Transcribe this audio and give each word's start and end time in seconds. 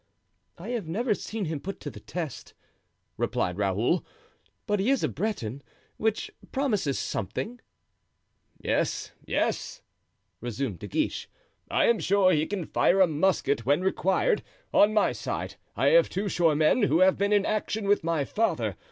"I 0.57 0.69
have 0.69 0.87
never 0.87 1.13
seen 1.13 1.45
him 1.45 1.59
put 1.59 1.79
to 1.81 1.91
the 1.91 1.99
test," 1.99 2.55
replied 3.17 3.59
Raoul, 3.59 4.03
"but 4.65 4.79
he 4.79 4.89
is 4.89 5.03
a 5.03 5.07
Breton, 5.07 5.61
which 5.97 6.31
promises 6.51 6.97
something." 6.97 7.59
"Yes, 8.57 9.11
yes," 9.27 9.83
resumed 10.39 10.79
De 10.79 10.87
Guiche; 10.87 11.29
"I 11.69 11.85
am 11.85 11.99
sure 11.99 12.31
he 12.33 12.47
can 12.47 12.65
fire 12.65 12.99
a 12.99 13.05
musket 13.05 13.63
when 13.63 13.81
required. 13.81 14.41
On 14.73 14.91
my 14.91 15.11
side 15.11 15.57
I 15.75 15.89
have 15.89 16.09
two 16.09 16.27
sure 16.27 16.55
men, 16.55 16.81
who 16.81 17.01
have 17.01 17.15
been 17.19 17.31
in 17.31 17.45
action 17.45 17.87
with 17.87 18.03
my 18.03 18.25
father. 18.25 18.75